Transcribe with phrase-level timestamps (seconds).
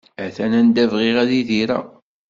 [0.23, 1.85] Atan anda bɣiɣ ad idireɣ!